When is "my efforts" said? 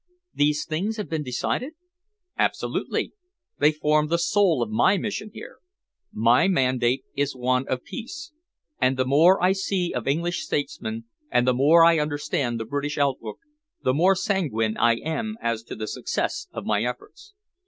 16.65-17.35